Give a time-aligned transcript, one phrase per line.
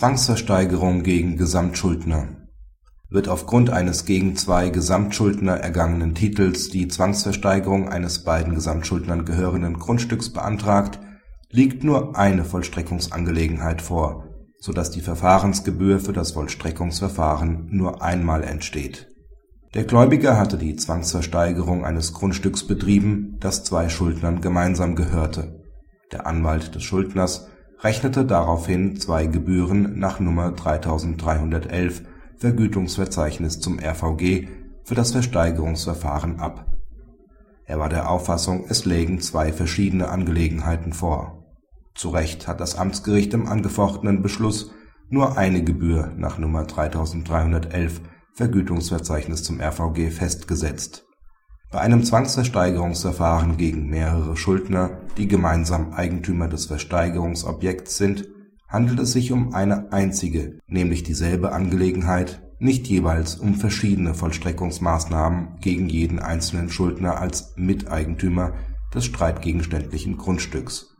[0.00, 2.28] Zwangsversteigerung gegen Gesamtschuldner
[3.10, 10.32] Wird aufgrund eines gegen zwei Gesamtschuldner ergangenen Titels die Zwangsversteigerung eines beiden Gesamtschuldnern gehörenden Grundstücks
[10.32, 11.00] beantragt,
[11.50, 14.24] liegt nur eine Vollstreckungsangelegenheit vor,
[14.58, 19.06] so dass die Verfahrensgebühr für das Vollstreckungsverfahren nur einmal entsteht.
[19.74, 25.60] Der Gläubiger hatte die Zwangsversteigerung eines Grundstücks betrieben, das zwei Schuldnern gemeinsam gehörte.
[26.10, 27.50] Der Anwalt des Schuldners
[27.82, 32.02] rechnete daraufhin zwei Gebühren nach Nummer 3311
[32.36, 34.48] Vergütungsverzeichnis zum RVG
[34.84, 36.66] für das Versteigerungsverfahren ab.
[37.64, 41.44] Er war der Auffassung, es lägen zwei verschiedene Angelegenheiten vor.
[41.94, 44.72] Zu Recht hat das Amtsgericht im angefochtenen Beschluss
[45.08, 48.00] nur eine Gebühr nach Nummer 3311
[48.34, 51.09] Vergütungsverzeichnis zum RVG festgesetzt
[51.70, 58.28] bei einem Zwangsversteigerungsverfahren gegen mehrere Schuldner, die gemeinsam Eigentümer des Versteigerungsobjekts sind,
[58.68, 65.88] handelt es sich um eine einzige, nämlich dieselbe Angelegenheit, nicht jeweils um verschiedene Vollstreckungsmaßnahmen gegen
[65.88, 68.54] jeden einzelnen Schuldner als Miteigentümer
[68.92, 70.96] des streitgegenständlichen Grundstücks.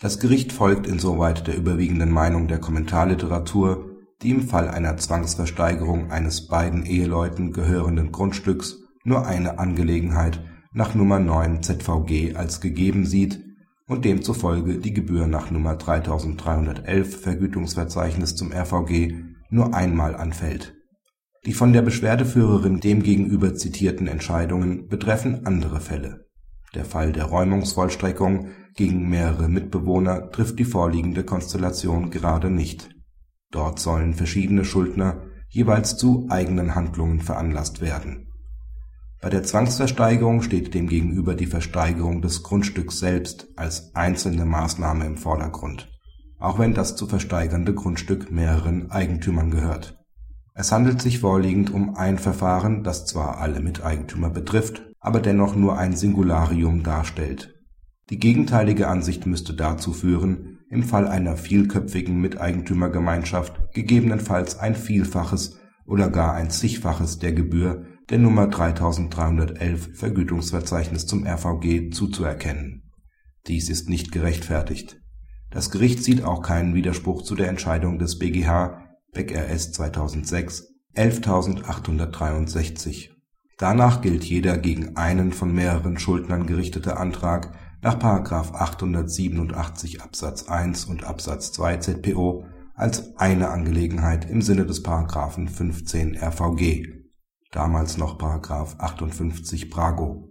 [0.00, 3.90] Das Gericht folgt insoweit der überwiegenden Meinung der Kommentarliteratur,
[4.22, 10.40] die im Fall einer Zwangsversteigerung eines beiden Eheleuten gehörenden Grundstücks nur eine Angelegenheit
[10.72, 13.40] nach Nummer 9 ZVG als gegeben sieht
[13.86, 19.14] und demzufolge die Gebühr nach Nummer 3311 Vergütungsverzeichnis zum RVG
[19.48, 20.74] nur einmal anfällt.
[21.46, 26.26] Die von der Beschwerdeführerin demgegenüber zitierten Entscheidungen betreffen andere Fälle.
[26.74, 32.90] Der Fall der Räumungsvollstreckung gegen mehrere Mitbewohner trifft die vorliegende Konstellation gerade nicht.
[33.52, 38.25] Dort sollen verschiedene Schuldner jeweils zu eigenen Handlungen veranlasst werden
[39.26, 45.90] bei der Zwangsversteigerung steht demgegenüber die Versteigerung des Grundstücks selbst als einzelne Maßnahme im Vordergrund,
[46.38, 49.98] auch wenn das zu versteigernde Grundstück mehreren Eigentümern gehört.
[50.54, 55.76] Es handelt sich vorliegend um ein Verfahren, das zwar alle Miteigentümer betrifft, aber dennoch nur
[55.76, 57.52] ein Singularium darstellt.
[58.10, 66.10] Die gegenteilige Ansicht müsste dazu führen, im Fall einer vielköpfigen Miteigentümergemeinschaft gegebenenfalls ein Vielfaches oder
[66.10, 72.92] gar ein Zigfaches der Gebühr der Nummer 3311 Vergütungsverzeichnis zum RVG zuzuerkennen.
[73.48, 75.00] Dies ist nicht gerechtfertigt.
[75.50, 78.80] Das Gericht sieht auch keinen Widerspruch zu der Entscheidung des BGH
[79.12, 83.12] Beck RS 2006 11863.
[83.58, 87.98] Danach gilt jeder gegen einen von mehreren Schuldnern gerichtete Antrag nach§
[88.54, 92.44] 887 Absatz 1 und Absatz 2 ZPO
[92.74, 94.84] als eine Angelegenheit im Sinne des§
[95.48, 96.95] 15 RVG
[97.56, 98.18] damals noch§
[98.78, 100.28] 58 Brago).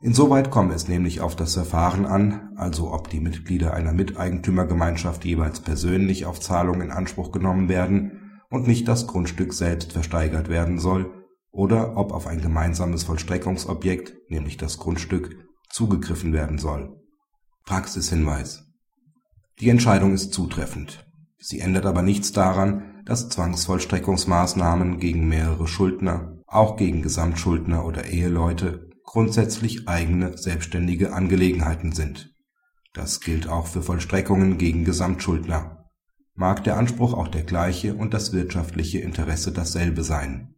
[0.00, 5.58] Insoweit komme es nämlich auf das Verfahren an, also ob die Mitglieder einer Miteigentümergemeinschaft jeweils
[5.60, 11.12] persönlich auf Zahlung in Anspruch genommen werden und nicht das Grundstück selbst versteigert werden soll,
[11.50, 15.34] oder ob auf ein gemeinsames Vollstreckungsobjekt (nämlich das Grundstück)
[15.70, 16.94] zugegriffen werden soll.
[17.64, 18.62] Praxishinweis
[19.58, 21.07] Die Entscheidung ist zutreffend.
[21.38, 28.90] Sie ändert aber nichts daran dass Zwangsvollstreckungsmaßnahmen gegen mehrere Schuldner, auch gegen Gesamtschuldner oder Eheleute,
[29.02, 32.34] grundsätzlich eigene selbstständige Angelegenheiten sind.
[32.92, 35.86] Das gilt auch für Vollstreckungen gegen Gesamtschuldner.
[36.34, 40.54] Mag der Anspruch auch der gleiche und das wirtschaftliche Interesse dasselbe sein.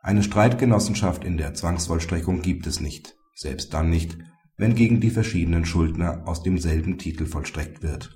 [0.00, 4.18] Eine Streitgenossenschaft in der Zwangsvollstreckung gibt es nicht, selbst dann nicht,
[4.58, 8.14] wenn gegen die verschiedenen Schuldner aus demselben Titel vollstreckt wird